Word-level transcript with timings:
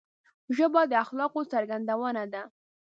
ژبه 0.55 0.81
د 0.91 0.93
اخلاقو 1.03 1.41
څرګندونه 1.53 2.23
ده 2.33 2.41